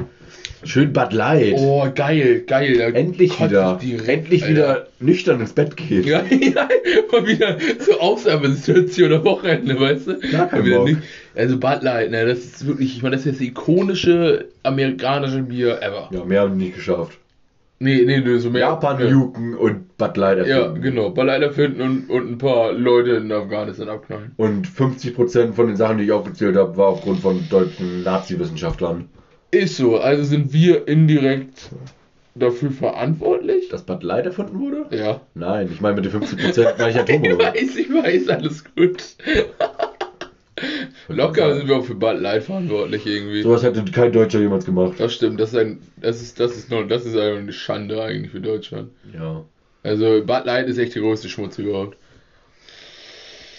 Schön 0.66 0.94
Bud 0.94 1.12
Light. 1.12 1.56
Oh, 1.58 1.86
geil, 1.94 2.42
geil. 2.46 2.78
Da 2.78 2.84
endlich 2.98 3.38
wieder, 3.38 3.78
direkt, 3.82 4.08
endlich 4.08 4.44
Alter. 4.44 4.54
wieder 4.54 4.86
nüchtern 4.98 5.40
ins 5.40 5.52
Bett 5.52 5.76
gehen. 5.76 6.04
Ja, 6.04 6.22
ja, 6.30 6.68
mal 7.12 7.26
wieder 7.26 7.58
so 7.80 8.00
Ausnahmesituation 8.00 9.12
am 9.12 9.24
Wochenende, 9.24 9.78
weißt 9.78 10.06
du? 10.06 10.18
Gar 10.32 10.48
kein 10.48 10.64
wieder 10.64 10.84
nicht- 10.84 11.00
Also 11.34 11.58
Bud 11.58 11.82
Light, 11.82 12.10
ne, 12.10 12.24
das 12.24 12.38
ist 12.38 12.66
wirklich, 12.66 12.96
ich 12.96 13.02
meine, 13.02 13.16
das 13.16 13.26
ist 13.26 13.40
das 13.40 13.46
ikonische 13.46 14.46
amerikanische 14.62 15.42
Bier 15.42 15.82
ever. 15.82 16.08
Ja, 16.12 16.24
mehr 16.24 16.40
haben 16.40 16.58
die 16.58 16.64
nicht 16.66 16.76
geschafft. 16.76 17.18
Nee, 17.80 18.04
nee, 18.06 18.20
nee, 18.20 18.38
so 18.38 18.50
mehr. 18.50 18.60
Japan, 18.62 19.00
ja. 19.00 19.06
Juken 19.06 19.54
und 19.54 19.96
Bud 19.98 20.16
Light 20.16 20.38
Ja, 20.46 20.58
erfinden. 20.60 20.82
genau. 20.82 21.10
Bud 21.10 21.24
Light 21.26 21.42
erfinden 21.42 21.80
und, 21.82 22.08
und 22.10 22.30
ein 22.32 22.38
paar 22.38 22.72
Leute 22.72 23.12
in 23.12 23.30
Afghanistan 23.32 23.88
abknallen. 23.88 24.32
Und 24.36 24.66
50% 24.68 25.52
von 25.52 25.66
den 25.66 25.76
Sachen, 25.76 25.98
die 25.98 26.04
ich 26.04 26.12
aufgezählt 26.12 26.56
habe, 26.56 26.76
war 26.76 26.86
aufgrund 26.88 27.20
von 27.20 27.40
deutschen 27.50 28.02
Nazi-Wissenschaftlern. 28.04 29.08
Ist 29.50 29.76
so, 29.76 29.98
also 29.98 30.22
sind 30.24 30.52
wir 30.52 30.86
indirekt 30.88 31.70
dafür 32.36 32.70
verantwortlich? 32.70 33.68
Dass 33.68 33.82
Bud 33.84 34.02
Light 34.02 34.26
erfunden 34.26 34.58
wurde? 34.60 34.86
Ja. 34.96 35.20
Nein, 35.34 35.68
ich 35.72 35.80
meine 35.80 36.00
mit 36.00 36.04
den 36.06 36.12
15% 36.22 36.78
war 36.78 36.88
ich 36.88 36.94
Ich 36.96 37.00
Atomo. 37.02 37.38
weiß, 37.38 37.76
ich 37.76 37.88
weiß, 37.92 38.28
alles 38.28 38.64
gut. 38.74 39.02
Locker 41.08 41.54
sind 41.54 41.68
wir 41.68 41.76
auch 41.76 41.84
für 41.84 41.94
Bud 41.94 42.20
Light 42.20 42.44
verantwortlich 42.44 43.06
irgendwie. 43.06 43.42
Sowas 43.42 43.62
hätte 43.62 43.84
kein 43.84 44.12
Deutscher 44.12 44.40
jemals 44.40 44.64
gemacht. 44.64 44.94
Das 44.98 45.12
stimmt, 45.14 45.38
das 45.40 45.52
ist 45.52 45.58
ein, 45.58 45.80
das 46.00 46.22
ist, 46.22 46.40
das 46.40 46.56
ist 46.56 46.70
noch, 46.70 46.86
das 46.86 47.04
ist 47.04 47.16
eine 47.16 47.52
Schande 47.52 48.02
eigentlich 48.02 48.32
für 48.32 48.40
Deutschland. 48.40 48.90
Ja. 49.12 49.44
Also 49.82 50.22
Bud 50.24 50.44
Light 50.44 50.66
ist 50.68 50.78
echt 50.78 50.94
der 50.94 51.02
größte 51.02 51.28
Schmutz 51.28 51.58
überhaupt. 51.58 51.96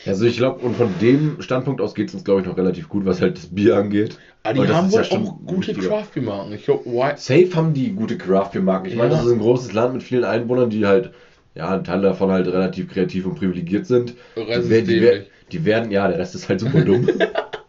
Also 0.06 0.26
ich 0.26 0.38
glaube, 0.38 0.60
und 0.60 0.76
von 0.76 0.94
dem 1.02 1.42
Standpunkt 1.42 1.82
aus 1.82 1.96
geht 1.96 2.10
es 2.10 2.14
uns, 2.14 2.24
glaube 2.24 2.42
ich, 2.42 2.48
noch 2.48 2.58
relativ 2.58 2.90
gut, 2.90 3.06
was 3.06 3.22
halt 3.22 3.38
das 3.38 3.48
Bier 3.48 3.76
angeht. 3.76 4.18
Aber 4.44 4.66
die 4.66 4.72
haben 4.72 4.92
wohl 4.92 5.02
ja 5.02 5.18
auch 5.18 5.40
gute. 5.46 5.74
Craft 5.74 6.10
Beer 6.14 6.24
Marken. 6.24 6.54
Ich 6.54 6.66
glaube, 6.66 6.86
White. 6.86 7.18
Safe 7.18 7.50
haben 7.56 7.74
die 7.74 7.92
gute 7.92 8.18
Craft 8.18 8.52
Beer 8.54 8.62
Marken. 8.62 8.88
Ich 8.88 8.96
meine, 8.96 9.10
Ja. 9.10 9.18
das 9.18 9.26
ist 9.26 9.32
ein 9.32 9.40
großes 9.40 9.74
Land 9.74 9.94
mit 9.94 10.04
vielen 10.04 10.24
Einwohnern, 10.24 10.70
die 10.70 10.86
halt, 10.86 11.12
ja, 11.56 11.74
ein 11.74 11.84
Teil 11.84 12.02
davon 12.02 12.30
halt 12.30 12.48
relativ 12.48 12.92
kreativ 12.92 13.26
und 13.26 13.36
privilegiert 13.36 13.88
sind. 13.88 14.14
Der 14.36 14.48
Rest 14.48 14.70
die, 14.70 14.84
die. 14.84 15.22
Die 15.52 15.66
werden, 15.66 15.92
ja, 15.92 16.08
der 16.08 16.18
Rest 16.18 16.36
ist 16.36 16.50
halt 16.50 16.60
super 16.60 16.82
dumm. 16.82 17.08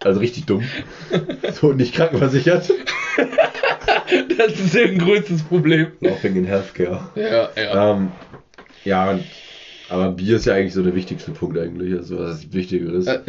also 0.05 0.21
richtig 0.21 0.47
dumm. 0.47 0.63
So, 1.53 1.73
nicht 1.73 1.95
krankenversichert. 1.95 2.71
Das 4.37 4.53
ist 4.53 4.75
deren 4.75 4.99
größtes 4.99 5.43
Problem. 5.43 5.89
Laughing 6.01 6.37
in 6.37 6.45
Healthcare. 6.45 7.09
Ja, 7.17 7.51
ja. 7.57 7.97
Ähm, 7.97 8.13
ja, 8.85 9.19
aber 9.89 10.11
Bier 10.13 10.37
ist 10.37 10.47
ja 10.47 10.55
eigentlich 10.55 10.75
so 10.75 10.83
der 10.83 10.95
wichtigste 10.95 11.33
Punkt 11.33 11.59
eigentlich, 11.59 11.95
also 11.95 12.19
was 12.19 12.43
das 12.43 12.53
Wichtigere 12.53 12.93
ist. 12.97 13.07
Äh, 13.07 13.21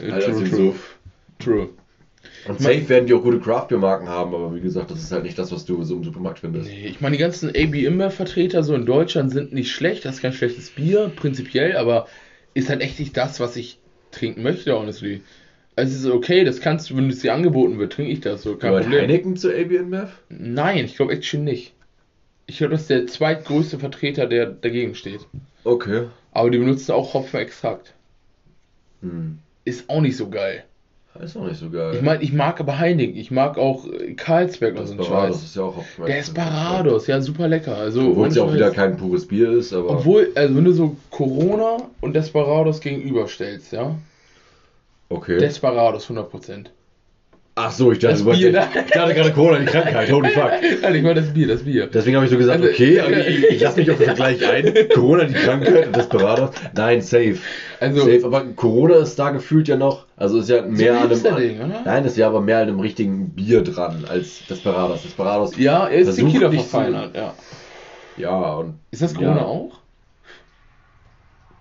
Halt 0.00 0.12
als 0.12 0.24
true, 0.24 0.44
im 0.44 0.74
true. 1.38 1.68
Und 2.48 2.60
safe 2.60 2.88
werden 2.88 3.06
die 3.06 3.14
auch 3.14 3.22
gute 3.22 3.40
Craft 3.40 3.68
Beer 3.68 3.78
Marken 3.78 4.08
haben, 4.08 4.34
aber 4.34 4.54
wie 4.54 4.60
gesagt, 4.60 4.90
das 4.90 5.00
ist 5.00 5.12
halt 5.12 5.24
nicht 5.24 5.38
das, 5.38 5.52
was 5.52 5.64
du 5.64 5.82
so 5.84 5.96
im 5.96 6.04
Supermarkt 6.04 6.40
findest. 6.40 6.68
Nee, 6.68 6.88
ich 6.88 7.00
meine, 7.00 7.16
die 7.16 7.22
ganzen 7.22 7.50
AB 7.50 7.84
Imber-Vertreter 7.84 8.62
so 8.62 8.74
in 8.74 8.86
Deutschland 8.86 9.32
sind 9.32 9.52
nicht 9.52 9.72
schlecht. 9.72 10.04
Das 10.04 10.16
ist 10.16 10.22
kein 10.22 10.32
schlechtes 10.32 10.70
Bier, 10.70 11.10
prinzipiell, 11.14 11.76
aber 11.76 12.06
ist 12.54 12.68
halt 12.68 12.80
echt 12.80 12.98
nicht 12.98 13.16
das, 13.16 13.38
was 13.40 13.56
ich 13.56 13.78
trinken 14.10 14.42
möchte, 14.42 14.78
honestly. 14.78 15.22
Also 15.76 15.94
es 15.94 16.00
ist 16.00 16.10
okay, 16.10 16.44
das 16.44 16.60
kannst 16.60 16.88
du, 16.88 16.96
wenn 16.96 17.10
es 17.10 17.20
dir 17.20 17.34
angeboten 17.34 17.78
wird, 17.78 17.92
trinke 17.92 18.10
ich 18.10 18.20
das 18.20 18.42
so, 18.42 18.56
kein 18.56 18.70
Gehört 18.70 18.84
Problem. 18.84 19.02
Heineken 19.02 19.36
zu 19.36 19.50
AB 19.50 19.72
InBev? 19.72 20.10
Nein, 20.30 20.84
ich 20.84 20.96
glaube 20.96 21.12
actually 21.12 21.44
nicht. 21.44 21.74
Ich 22.46 22.58
glaube, 22.58 22.72
das 22.72 22.82
ist 22.82 22.90
der 22.90 23.06
zweitgrößte 23.06 23.78
Vertreter, 23.78 24.26
der 24.26 24.46
dagegen 24.46 24.94
steht. 24.94 25.26
Okay. 25.64 26.06
Aber 26.32 26.50
die 26.50 26.58
benutzen 26.58 26.92
auch 26.92 27.12
Hopfenextrakt. 27.12 27.92
Hm. 29.02 29.38
Ist 29.64 29.90
auch 29.90 30.00
nicht 30.00 30.16
so 30.16 30.30
geil. 30.30 30.64
Ist 31.20 31.36
auch 31.36 31.46
nicht 31.46 31.58
so 31.58 31.70
geil. 31.70 31.94
Ich 31.94 32.02
meine, 32.02 32.22
ich 32.22 32.32
mag 32.32 32.60
aber 32.60 32.78
Heineken, 32.78 33.16
ich 33.16 33.30
mag 33.30 33.58
auch 33.58 33.86
äh, 33.86 34.14
Carlsberg 34.14 34.78
und 34.78 34.86
so 34.86 34.92
einen 34.92 34.98
Desperados 34.98 35.36
Scheiß. 35.36 35.44
ist 35.44 35.56
ja 35.56 35.62
auch 35.62 35.76
Hopfen. 35.76 36.06
Der 36.06 36.16
Desperados, 36.16 37.06
ja, 37.06 37.20
super 37.20 37.48
lecker. 37.48 37.76
Also, 37.76 38.10
Obwohl 38.10 38.28
es 38.28 38.34
ja 38.36 38.42
auch 38.42 38.52
wieder 38.52 38.70
kein 38.70 38.96
pures 38.96 39.26
Bier 39.26 39.50
ist, 39.52 39.72
aber. 39.72 39.90
Obwohl, 39.90 40.30
also 40.34 40.54
wenn 40.54 40.64
du 40.64 40.72
so 40.72 40.96
Corona 41.10 41.78
und 42.00 42.14
Desperados 42.14 42.80
gegenüberstellst, 42.80 43.72
ja. 43.72 43.96
okay. 45.08 45.38
Desperados 45.38 46.08
100%. 46.08 46.66
Ach 47.58 47.70
so, 47.70 47.90
ich 47.90 47.98
dachte, 48.00 48.22
Das 48.22 48.24
Bier 48.38 48.48
ich 48.48 48.52
dachte 48.92 49.14
gerade 49.14 49.32
Corona, 49.32 49.58
die 49.60 49.64
Krankheit, 49.64 50.12
holy 50.12 50.28
fuck. 50.28 50.50
Nein, 50.82 50.94
ich 50.94 51.02
meine 51.02 51.22
das 51.22 51.32
Bier, 51.32 51.48
das 51.48 51.62
Bier. 51.62 51.86
Deswegen 51.86 52.16
habe 52.16 52.26
ich 52.26 52.30
so 52.30 52.36
gesagt, 52.36 52.60
Also- 52.60 52.70
okay, 52.70 53.00
aber 53.00 53.16
ich, 53.26 53.44
ich 53.44 53.60
lasse 53.62 53.78
mich 53.80 53.90
auf 53.90 53.96
den 53.96 54.04
Vergleich 54.06 54.46
ein. 54.46 54.74
Corona, 54.92 55.24
die 55.24 55.32
Krankheit 55.32 55.86
und 55.86 55.96
Desperados. 55.96 56.50
Nein, 56.74 57.00
safe. 57.00 57.36
Also, 57.80 58.00
safe, 58.00 58.20
aber 58.26 58.44
Corona 58.54 58.96
ist 58.96 59.18
da 59.18 59.30
gefühlt 59.30 59.68
ja 59.68 59.76
noch, 59.78 60.04
also 60.18 60.38
ist 60.38 60.50
ja 60.50 60.60
mehr 60.62 61.00
an 61.00 61.10
einem. 61.10 61.60
Oder? 61.64 61.80
Nein, 61.86 62.04
ist 62.04 62.18
ja 62.18 62.26
aber 62.26 62.42
mehr 62.42 62.58
an 62.58 62.68
einem 62.68 62.80
richtigen 62.80 63.30
Bier 63.30 63.62
dran 63.64 64.04
als 64.06 64.44
Desperados. 64.46 65.02
Desperados. 65.02 65.56
ja, 65.56 65.86
er 65.88 65.98
ist 66.00 66.14
Tequila 66.14 66.50
verfeinert, 66.50 67.16
ja. 67.16 67.32
Ja, 68.18 68.52
und 68.56 68.74
Ist 68.90 69.00
das 69.00 69.14
Corona 69.14 69.36
Ja. 69.38 69.44
auch? 69.44 69.78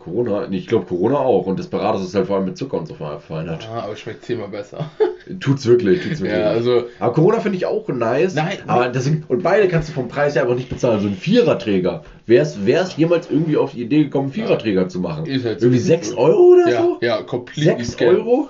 Corona, 0.06 0.48
nee, 0.48 0.58
ich 0.58 0.68
glaube 0.68 0.86
Corona 0.86 1.18
auch. 1.18 1.48
Und 1.48 1.58
Desperados 1.58 2.04
ist 2.04 2.14
halt 2.14 2.28
vor 2.28 2.36
allem 2.36 2.46
mit 2.46 2.58
Zucker 2.58 2.78
und 2.78 2.88
so 2.88 2.94
verfeinert. 2.94 3.68
Ah, 3.72 3.86
aber 3.86 3.96
schmeckt 3.96 4.24
zehnmal 4.24 4.50
besser. 4.50 4.92
Tut's 5.40 5.66
wirklich, 5.66 6.04
tut's 6.04 6.22
wirklich. 6.22 6.40
ja, 6.40 6.52
also, 6.52 6.84
Aber 7.00 7.14
Corona 7.14 7.40
finde 7.40 7.58
ich 7.58 7.66
auch 7.66 7.88
nice. 7.88 8.36
Nein. 8.36 8.60
Aber 8.68 8.90
deswegen, 8.90 9.24
und 9.28 9.42
beide 9.42 9.68
kannst 9.68 9.90
du 9.90 9.94
vom 9.94 10.08
Preis 10.08 10.36
her 10.36 10.44
einfach 10.44 10.56
nicht 10.56 10.70
bezahlen. 10.70 11.02
So 11.02 11.08
ein 11.08 11.16
Viererträger. 11.16 12.04
Wer 12.28 12.44
ist, 12.44 12.60
wer 12.64 12.84
ist 12.84 12.96
jemals 12.98 13.32
irgendwie 13.32 13.58
auf 13.58 13.72
die 13.72 13.82
Idee 13.82 14.04
gekommen, 14.04 14.26
einen 14.26 14.34
Viererträger 14.34 14.88
zu 14.88 15.00
machen? 15.00 15.26
Ist 15.26 15.44
halt 15.44 15.64
irgendwie 15.64 15.80
6 15.80 16.14
Euro 16.14 16.54
oder 16.54 16.70
ja, 16.70 16.82
so? 16.84 16.98
ja, 17.02 17.24
komplett 17.24 17.84
6 17.84 18.02
Euro? 18.02 18.50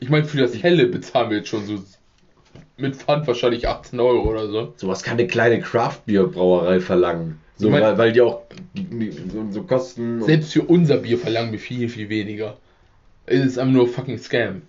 Ich 0.00 0.10
meine, 0.10 0.24
für 0.24 0.38
das 0.38 0.60
Helle 0.60 0.86
bezahlen 0.86 1.30
wir 1.30 1.36
jetzt 1.38 1.48
schon 1.48 1.64
so 1.64 1.78
mit 2.76 2.96
Pfand 2.96 3.26
wahrscheinlich 3.26 3.68
18 3.68 4.00
Euro 4.00 4.28
oder 4.30 4.48
so. 4.48 4.72
Sowas 4.76 5.02
kann 5.02 5.18
eine 5.18 5.26
kleine 5.26 5.60
Craft-Bier-Brauerei 5.60 6.80
verlangen. 6.80 7.38
So, 7.56 7.66
Ich 7.66 7.72
mein- 7.72 7.82
weil, 7.82 7.98
weil 7.98 8.12
die 8.12 8.20
auch 8.22 8.42
so, 9.30 9.46
so 9.50 9.62
kosten. 9.62 10.22
Selbst 10.22 10.52
für 10.52 10.62
unser 10.62 10.96
Bier 10.98 11.18
verlangen 11.18 11.52
wir 11.52 11.58
viel, 11.58 11.88
viel 11.88 12.08
weniger. 12.08 12.56
Es 13.26 13.44
ist 13.44 13.58
einfach 13.58 13.72
nur 13.72 13.88
fucking 13.88 14.18
Scam. 14.18 14.62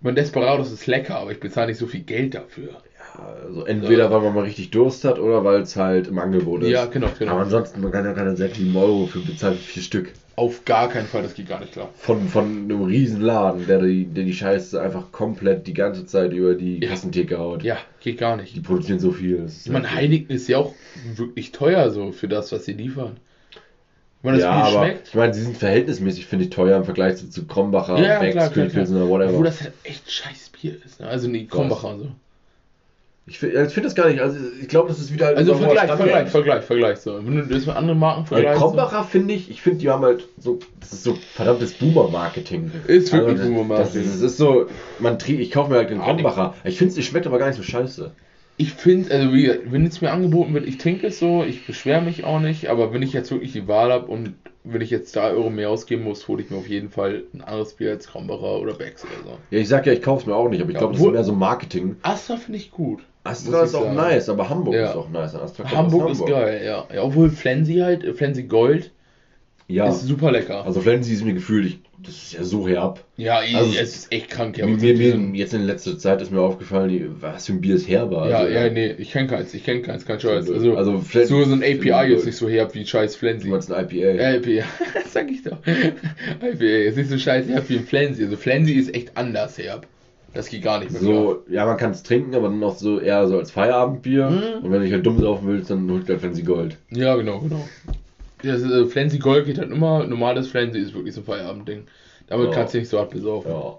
Mein 0.00 0.16
Desperados 0.16 0.72
ist 0.72 0.86
lecker, 0.86 1.16
aber 1.18 1.30
ich 1.30 1.38
bezahle 1.38 1.68
nicht 1.68 1.78
so 1.78 1.86
viel 1.86 2.00
Geld 2.02 2.34
dafür. 2.34 2.82
Also 3.18 3.66
entweder 3.66 4.10
weil 4.10 4.20
man 4.22 4.34
mal 4.34 4.44
richtig 4.44 4.70
Durst 4.70 5.04
hat 5.04 5.18
oder 5.18 5.44
weil 5.44 5.60
es 5.60 5.76
halt 5.76 6.06
im 6.08 6.18
Angebot 6.18 6.62
ist. 6.62 6.70
Ja, 6.70 6.86
genau, 6.86 7.08
genau. 7.18 7.32
Aber 7.32 7.42
ansonsten, 7.42 7.80
man 7.80 7.92
kann 7.92 8.04
ja 8.04 8.12
keine 8.12 8.36
6, 8.36 8.56
7 8.58 8.76
Euro 8.76 9.06
für 9.06 9.18
bezahlen 9.20 9.56
für 9.56 9.62
vier 9.62 9.82
Stück. 9.82 10.12
Auf 10.34 10.64
gar 10.64 10.88
keinen 10.88 11.06
Fall, 11.06 11.22
das 11.22 11.34
geht 11.34 11.46
gar 11.48 11.60
nicht 11.60 11.72
klar. 11.72 11.90
Von, 11.94 12.26
von 12.28 12.44
einem 12.46 12.82
riesen 12.84 13.20
Laden, 13.20 13.66
der 13.66 13.80
die, 13.82 14.06
der 14.06 14.24
die 14.24 14.32
Scheiße 14.32 14.80
einfach 14.80 15.12
komplett 15.12 15.66
die 15.66 15.74
ganze 15.74 16.06
Zeit 16.06 16.32
über 16.32 16.54
die 16.54 16.78
Ja. 16.80 16.88
Kassentheke 16.88 17.38
haut. 17.38 17.62
Ja, 17.62 17.76
geht 18.00 18.16
gar 18.16 18.36
nicht. 18.38 18.56
Die 18.56 18.60
produzieren 18.60 18.98
so 18.98 19.10
viel. 19.12 19.44
Ich 19.46 19.70
meine, 19.70 19.90
halt- 19.90 20.00
Heineken 20.00 20.34
ist 20.34 20.48
ja 20.48 20.56
auch 20.58 20.74
wirklich 21.14 21.52
teuer 21.52 21.90
so 21.90 22.12
für 22.12 22.28
das, 22.28 22.50
was 22.50 22.64
sie 22.64 22.72
liefern. 22.72 23.18
Das 24.22 24.38
ja, 24.38 24.54
Bier 24.54 24.64
aber 24.78 24.86
schmeckt. 24.86 25.08
ich 25.08 25.14
meine, 25.14 25.34
sie 25.34 25.42
sind 25.42 25.56
verhältnismäßig, 25.58 26.26
finde 26.26 26.44
ich, 26.44 26.50
teuer 26.50 26.76
im 26.78 26.84
Vergleich 26.84 27.16
zu, 27.16 27.28
zu 27.28 27.44
Krombacher, 27.44 27.98
Ja, 27.98 28.20
Becks, 28.20 28.52
klar. 28.52 28.66
oder 28.76 29.08
whatever. 29.08 29.30
Obwohl 29.30 29.44
das 29.46 29.60
halt 29.60 29.72
echt 29.82 30.10
scheiß 30.10 30.50
Bier 30.60 30.76
ist. 30.86 31.00
Ne? 31.00 31.08
Also 31.08 31.28
nee, 31.28 31.44
Krombacher 31.44 31.88
und 31.90 31.98
so. 31.98 32.06
Ich 33.26 33.38
finde 33.38 33.62
ich 33.64 33.72
find 33.72 33.86
das 33.86 33.94
gar 33.94 34.08
nicht, 34.08 34.20
also 34.20 34.36
ich 34.60 34.66
glaube, 34.68 34.88
das 34.88 34.98
ist 34.98 35.12
wieder 35.12 35.28
Also 35.28 35.54
Vergleich. 35.54 35.90
Vergleich, 35.90 36.28
Vergleich, 36.28 36.64
Vergleich. 36.64 36.98
So. 36.98 37.24
Wenn 37.24 37.36
du 37.36 37.42
das 37.46 37.66
mit 37.66 37.76
anderen 37.76 37.98
Marken 38.00 38.26
vergleichst. 38.26 38.60
Krombacher 38.60 39.04
finde 39.04 39.34
ich, 39.34 39.48
ich 39.50 39.62
finde, 39.62 39.78
die 39.78 39.90
haben 39.90 40.02
halt 40.04 40.28
so, 40.38 40.58
das 40.80 40.92
ist 40.92 41.04
so 41.04 41.14
verdammtes 41.34 41.74
Boomer-Marketing. 41.74 42.70
Ist 42.88 43.12
wirklich 43.12 43.38
Also, 43.38 43.52
Boomer-Marketing. 43.52 44.02
Das, 44.02 44.12
ist- 44.12 44.22
das 44.22 44.32
ist 44.32 44.36
so, 44.38 44.66
man 44.98 45.18
ich 45.24 45.50
kaufe 45.52 45.70
mir 45.70 45.76
halt 45.78 45.90
den 45.90 46.00
Krombacher. 46.00 46.54
Ich 46.64 46.78
finde, 46.78 46.98
es 46.98 47.04
schmeckt 47.04 47.26
aber 47.26 47.38
gar 47.38 47.46
nicht 47.46 47.56
so 47.56 47.62
scheiße. 47.62 48.12
Ich 48.58 48.72
finde, 48.72 49.14
also 49.14 49.32
wie, 49.32 49.50
wenn 49.64 49.86
es 49.86 50.00
mir 50.00 50.10
angeboten 50.12 50.52
wird, 50.52 50.66
ich 50.66 50.78
trinke 50.78 51.06
es 51.06 51.18
so, 51.18 51.42
ich 51.42 51.66
beschwere 51.66 52.02
mich 52.02 52.24
auch 52.24 52.38
nicht, 52.38 52.68
aber 52.68 52.92
wenn 52.92 53.02
ich 53.02 53.12
jetzt 53.12 53.30
wirklich 53.30 53.52
die 53.52 53.66
Wahl 53.66 53.90
habe 53.92 54.06
und 54.06 54.34
wenn 54.64 54.82
ich 54.82 54.90
jetzt 54.90 55.16
3 55.16 55.30
Euro 55.30 55.48
mehr 55.50 55.70
ausgeben 55.70 56.04
muss, 56.04 56.28
hole 56.28 56.42
ich 56.42 56.50
mir 56.50 56.56
auf 56.58 56.68
jeden 56.68 56.90
Fall 56.90 57.22
ein 57.34 57.40
anderes 57.40 57.74
Bier 57.74 57.90
als 57.92 58.06
Krombacher 58.08 58.60
oder 58.60 58.74
Becks 58.74 59.04
oder 59.04 59.30
so. 59.30 59.38
Ja, 59.50 59.58
ich 59.58 59.68
sag 59.68 59.86
ja, 59.86 59.92
ich 59.92 60.02
kaufe 60.02 60.20
es 60.22 60.26
mir 60.26 60.36
auch 60.36 60.48
nicht, 60.48 60.60
aber 60.60 60.70
ich 60.70 60.76
glaube, 60.76 60.92
das 60.94 61.02
ist 61.02 61.10
mehr 61.12 61.24
so 61.24 61.32
Marketing. 61.32 61.96
Astra 62.02 62.36
finde 62.36 62.58
ich 62.58 62.70
gut. 62.70 63.00
Astra 63.24 63.62
ist 63.62 63.74
auch 63.74 63.84
sagen. 63.84 63.94
nice, 63.96 64.28
aber 64.28 64.48
Hamburg 64.48 64.74
Ja. 64.74 64.90
ist 64.90 64.96
auch 64.96 65.08
nice. 65.10 65.34
Astra 65.34 65.70
Hamburg 65.70 66.10
ist 66.10 66.26
geil, 66.26 66.62
ja. 66.64 66.84
ja. 66.92 67.02
Obwohl 67.02 67.30
Flensi 67.30 67.76
halt, 67.76 68.02
äh, 68.04 68.14
Flensi 68.14 68.42
Gold 68.44 68.90
Ja, 69.68 69.88
ist 69.88 70.02
super 70.02 70.32
lecker. 70.32 70.64
also 70.64 70.80
Flensi 70.80 71.14
ist 71.14 71.24
mir 71.24 71.32
gefühlt, 71.34 71.66
ich, 71.66 71.78
das 72.04 72.14
ist 72.16 72.32
ja 72.32 72.42
so 72.42 72.66
herb. 72.66 73.04
ja, 73.16 73.36
also- 73.38 73.78
es 73.78 73.94
ist 73.94 74.12
echt 74.12 74.28
krank. 74.28 74.58
Ja, 74.58 74.66
mir, 74.66 74.76
mir, 74.96 75.16
jetzt 75.38 75.54
in 75.54 75.62
letzter 75.62 75.96
Zeit 75.98 76.20
ist 76.20 76.32
mir 76.32 76.40
aufgefallen, 76.40 76.88
die, 76.88 77.06
was 77.20 77.46
für 77.46 77.52
ein 77.52 77.60
Bier 77.60 77.76
ist 77.76 77.88
herber. 77.88 78.28
ja, 78.28 78.38
also, 78.38 78.52
ja, 78.52 78.68
nee, 78.68 78.90
ich 78.98 79.12
kenne 79.12 79.28
keins, 79.28 79.54
ich 79.54 79.62
kenne 79.64 79.82
keins, 79.82 80.04
kein 80.04 80.18
Scheiß. 80.18 80.50
Also, 80.50 80.54
Also, 80.54 80.76
also 80.76 80.98
Flen- 80.98 81.28
so, 81.28 81.44
so 81.44 81.52
ein 81.52 81.60
Flensi 81.62 81.90
API 81.92 82.12
ist 82.12 82.26
nicht 82.26 82.36
so 82.36 82.48
herb 82.48 82.74
wie 82.74 82.84
scheiß 82.84 83.12
Du 83.12 83.18
Flensi. 83.20 83.46
meinst 83.48 83.72
ein 83.72 83.84
IPA. 83.88 84.10
Ja, 84.20 84.34
IPA, 84.34 84.66
das 84.94 85.12
sag 85.12 85.30
ich 85.30 85.44
doch. 85.44 85.58
IPA 86.42 86.64
ist 86.88 86.96
nicht 86.96 87.08
so 87.10 87.18
scheiß 87.18 87.46
herb 87.46 87.68
wie 87.68 87.76
ein 87.78 87.84
Flensi. 87.86 88.24
Also 88.24 88.36
Flensi 88.36 88.72
ist 88.72 88.92
echt 88.92 89.16
anders 89.16 89.56
herb. 89.58 89.86
Das 90.34 90.48
geht 90.48 90.62
gar 90.62 90.78
nicht 90.80 90.90
mehr. 90.90 91.00
So, 91.00 91.42
ja, 91.50 91.66
man 91.66 91.76
kann 91.76 91.90
es 91.90 92.02
trinken, 92.02 92.34
aber 92.34 92.48
dann 92.48 92.62
auch 92.64 92.76
so 92.76 93.00
eher 93.00 93.26
so 93.28 93.38
als 93.38 93.50
Feierabendbier. 93.50 94.30
Mhm. 94.30 94.64
Und 94.64 94.70
wenn 94.70 94.78
du 94.78 94.84
dich 94.84 94.92
halt 94.92 95.04
dumm 95.04 95.20
saufen 95.20 95.46
willst, 95.48 95.70
dann 95.70 95.90
holt 95.90 96.08
halt 96.08 96.20
Flensi 96.20 96.42
Gold. 96.42 96.78
Ja, 96.90 97.14
genau, 97.16 97.40
genau. 97.40 97.68
Das 98.42 98.62
äh, 98.62 98.86
Flensi 98.86 99.18
Gold 99.18 99.44
geht 99.46 99.58
halt 99.58 99.70
immer, 99.70 100.04
normales 100.06 100.48
Flensi 100.48 100.78
ist 100.78 100.94
wirklich 100.94 101.14
so 101.14 101.20
ein 101.20 101.24
Feierabendding. 101.24 101.84
Damit 102.28 102.48
Ja. 102.48 102.54
kannst 102.54 102.72
du 102.74 102.78
nicht 102.78 102.88
so 102.88 102.98
hart 102.98 103.10
besaufen. 103.10 103.50
Ja. 103.50 103.76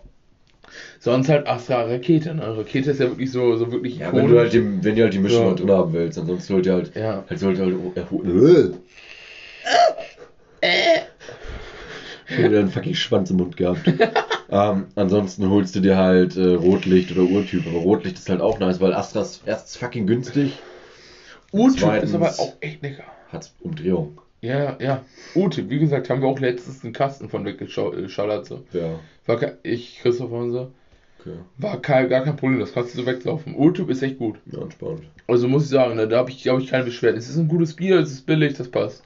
Sonst 1.00 1.30
halt 1.30 1.48
Astra 1.48 1.84
Rakete, 1.84 2.34
ne? 2.36 2.58
Rakete 2.58 2.92
ist 2.92 3.00
ja 3.00 3.08
wirklich 3.08 3.32
so, 3.32 3.56
so 3.58 3.72
wirklich 3.72 3.98
Ja, 3.98 4.14
wenn 4.14 4.28
du 4.28 4.38
halt 4.40 4.54
die, 4.54 4.64
wenn 4.84 4.96
du 4.96 5.04
halt 5.04 5.14
die 5.14 5.20
Mischung 5.20 5.42
Ja. 5.42 5.48
halt 5.50 5.60
drin 5.60 5.72
haben 5.72 5.94
willst, 5.94 6.18
ansonsten 6.18 6.54
sollte 6.54 6.72
halt, 6.72 6.96
Ja. 6.96 7.24
halt 7.30 7.40
sollte 7.40 7.62
halt, 7.64 7.76
äh, 10.62 11.00
Schon 12.28 12.46
wieder 12.46 12.60
einen 12.60 12.70
fucking 12.70 12.96
Schwanz 12.96 13.30
im 13.32 13.38
Mund 13.38 13.58
gehabt. 13.58 13.82
ähm, 14.54 14.86
ansonsten 14.94 15.50
holst 15.50 15.76
du 15.76 15.80
dir 15.80 15.98
halt 15.98 16.38
äh, 16.38 16.54
Rotlicht 16.54 17.12
oder 17.12 17.24
Urtyp. 17.24 17.66
Aber 17.66 17.80
Rotlicht 17.80 18.20
ist 18.20 18.30
halt 18.30 18.40
auch 18.40 18.60
nice, 18.60 18.80
weil 18.80 18.94
Astra 18.94 19.22
ist 19.22 19.42
erstens 19.48 19.78
fucking 19.78 20.06
günstig, 20.06 20.60
Urtyp 21.52 22.04
ist 22.04 22.14
aber 22.14 22.30
auch 22.30 22.54
echt 22.60 22.84
lecker. 22.84 23.04
hat 23.32 23.52
Umdrehung. 23.62 24.22
Ja, 24.42 24.78
ja. 24.80 25.04
Urtyp, 25.34 25.72
wie 25.72 25.80
gesagt, 25.80 26.10
haben 26.10 26.22
wir 26.22 26.28
auch 26.28 26.40
letztens 26.40 26.84
einen 26.84 26.94
Kasten 26.94 27.30
von 27.30 27.46
weggeschallert. 27.46 28.46
So. 28.46 28.64
Ja. 28.74 29.00
War 29.26 29.40
ich, 29.64 30.00
Christopher 30.02 30.36
und 30.36 30.52
so. 30.52 30.72
Okay. 31.20 31.38
War 31.58 31.82
kein, 31.82 32.10
gar 32.10 32.24
kein 32.24 32.36
Problem, 32.36 32.60
das 32.60 32.74
kannst 32.74 32.94
du 32.94 33.00
so 33.00 33.08
weglaufen. 33.08 33.56
Urtyp 33.56 33.90
ist 33.90 34.04
echt 34.04 34.20
gut. 34.20 34.36
Ja, 34.52 34.62
entspannt. 34.62 35.04
Also 35.28 35.48
muss 35.48 35.64
ich 35.64 35.70
sagen, 35.70 35.96
ne, 35.96 36.08
da 36.08 36.18
habe 36.18 36.30
ich, 36.30 36.44
glaube 36.44 36.62
ich, 36.62 36.70
keine 36.70 36.84
Beschwerden. 36.84 37.18
Es 37.18 37.30
ist 37.30 37.38
ein 37.38 37.48
gutes 37.48 37.76
Bier, 37.76 37.98
es 38.00 38.12
ist 38.12 38.28
billig, 38.28 38.54
das 38.56 38.70
passt. 38.70 39.04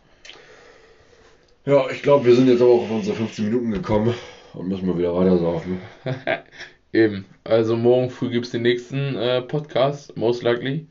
Ja, 1.65 1.89
ich 1.89 2.01
glaube, 2.01 2.25
wir 2.25 2.35
sind 2.35 2.49
jetzt 2.49 2.61
aber 2.61 2.71
auch 2.71 2.83
auf 2.83 2.91
unsere 2.91 3.15
15 3.15 3.45
Minuten 3.45 3.71
gekommen 3.71 4.13
und 4.53 4.67
müssen 4.67 4.87
mal 4.87 4.97
wieder 4.97 5.15
weiter 5.15 5.37
saufen. 5.37 5.79
Eben. 6.93 7.25
Also 7.43 7.75
morgen 7.75 8.09
früh 8.09 8.29
gibt 8.29 8.45
es 8.45 8.51
den 8.51 8.61
nächsten 8.61 9.15
äh, 9.15 9.41
Podcast, 9.41 10.15
most 10.17 10.43
likely. 10.43 10.87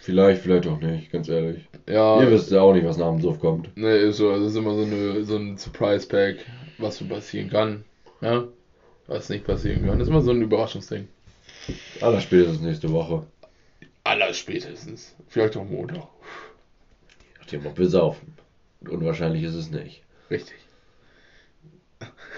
Vielleicht, 0.00 0.42
vielleicht 0.42 0.66
auch 0.66 0.80
nicht, 0.80 1.10
ganz 1.10 1.28
ehrlich. 1.28 1.66
Ja, 1.88 2.20
Ihr 2.20 2.30
wisst 2.30 2.50
ja 2.50 2.60
auch 2.60 2.74
nicht, 2.74 2.86
was 2.86 2.98
nach 2.98 3.10
dem 3.10 3.22
Suff 3.22 3.40
kommt. 3.40 3.74
ne, 3.76 3.90
ist 3.96 4.18
so, 4.18 4.30
das 4.30 4.50
ist 4.50 4.56
immer 4.56 4.74
so, 4.74 4.82
eine, 4.82 5.24
so 5.24 5.36
ein 5.36 5.56
Surprise-Pack, 5.56 6.36
was 6.78 6.98
so 6.98 7.06
passieren 7.06 7.48
kann. 7.48 7.84
Ja? 8.20 8.44
Was 9.06 9.28
nicht 9.28 9.46
passieren 9.46 9.86
kann. 9.86 9.98
Das 9.98 10.08
ist 10.08 10.10
immer 10.10 10.20
so 10.20 10.30
ein 10.30 10.42
Überraschungsding. 10.42 11.08
Aller 12.00 12.20
spätestens 12.20 12.60
nächste 12.60 12.90
Woche. 12.92 13.26
Aller 14.04 14.34
spätestens. 14.34 15.14
Vielleicht 15.28 15.56
auch 15.56 15.64
Montag. 15.64 16.06
Nachdem 17.38 17.64
wir 17.64 17.88
saufen. 17.88 18.34
Und 18.80 18.90
unwahrscheinlich 18.90 19.42
ist 19.42 19.54
es 19.54 19.70
nicht. 19.70 20.02
Richtig. 20.30 20.56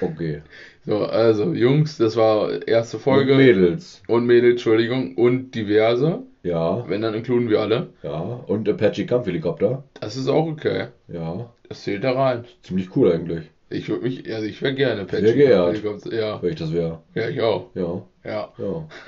Okay. 0.01 0.43
So, 0.85 1.05
also, 1.05 1.53
Jungs, 1.55 1.97
das 1.99 2.17
war 2.17 2.67
erste 2.69 2.99
Folge. 2.99 3.33
Und 3.33 3.39
Mädels. 3.39 4.03
Und 4.09 4.27
Mädels, 4.27 4.53
Entschuldigung. 4.53 5.15
Und 5.17 5.53
diverse. 5.55 6.21
Ja, 6.43 6.89
Wenn, 6.89 7.03
dann 7.03 7.15
inkluden 7.15 7.49
wir 7.51 7.61
alle. 7.61 7.89
ja. 8.03 8.21
Und 8.21 8.69
Apache 8.69 9.05
Kampfhelikopter. 9.07 9.83
Das 10.01 10.17
ist 10.17 10.29
auch 10.29 10.47
okay. 10.47 10.89
Ja. 11.09 11.51
Das 11.69 11.83
zählt 11.83 12.05
da 12.05 12.13
rein. 12.13 12.45
Ziemlich 12.63 12.95
cool 12.95 13.11
eigentlich, 13.13 13.47
Ich 13.69 13.89
würde 13.89 14.05
mich, 14.05 14.33
also 14.33 14.47
ich 14.47 14.63
wäre 14.63 14.75
gerne 14.75 15.07
Sehr 15.11 15.23
geehrt. 15.33 15.83
Ja, 16.13 16.41
wenn 16.41 16.51
ich 16.51 16.57
das 16.59 16.73
wäre. 16.73 17.01
ja, 17.15 17.29
ich 17.29 17.41
auch. 17.41 17.71
Ja, 17.75 18.03
Ja. 18.25 18.53
ja. 18.59 18.89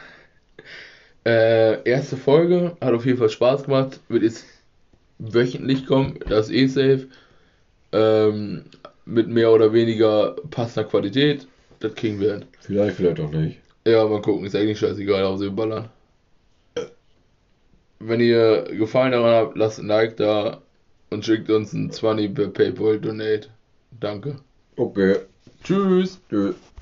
Äh, 1.26 1.83
erste 1.88 2.16
Folge 2.16 2.76
hat 2.80 2.95
auf 2.95 3.04
jeden 3.04 3.18
Fall 3.18 3.28
Spaß 3.28 3.64
gemacht. 3.64 4.00
Wird 4.09 4.23
jetzt 4.23 4.47
wöchentlich 5.18 5.85
kommen, 5.87 6.18
das 6.28 6.49
ist 6.49 6.54
eh 6.54 6.66
safe. 6.66 7.09
Ähm, 7.92 8.64
mit 9.08 9.28
mehr 9.28 9.50
oder 9.50 9.72
weniger 9.72 10.36
passender 10.50 10.88
Qualität. 10.88 11.46
Das 11.80 11.94
kriegen 11.94 12.20
wir 12.20 12.34
hin. 12.34 12.44
Vielleicht, 12.60 12.96
vielleicht 12.96 13.20
auch 13.20 13.30
nicht. 13.30 13.58
Ja, 13.86 14.06
mal 14.06 14.20
gucken, 14.20 14.46
ist 14.46 14.54
eigentlich 14.54 14.78
scheißegal, 14.78 15.24
auf 15.24 15.38
sie 15.38 15.50
ballern. 15.50 15.88
Wenn 18.00 18.20
ihr 18.20 18.64
Gefallen 18.64 19.12
daran 19.12 19.34
habt, 19.34 19.56
lasst 19.56 19.78
ein 19.78 19.86
Like 19.86 20.16
da 20.16 20.60
und 21.10 21.24
schickt 21.24 21.50
uns 21.50 21.72
ein 21.72 21.90
20 21.90 22.34
per 22.34 22.48
PayPal 22.48 23.00
Donate. 23.00 23.48
Danke. 23.98 24.36
Okay. 24.76 25.16
Tschüss. 25.64 26.20
Tschüss. 26.28 26.54